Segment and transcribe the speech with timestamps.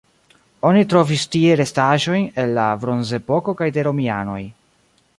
[0.69, 4.43] Oni trovis tie restaĵojn el la bronzepoko kaj de romianoj.